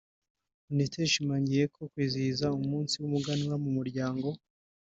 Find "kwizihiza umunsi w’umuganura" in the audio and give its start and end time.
1.91-3.55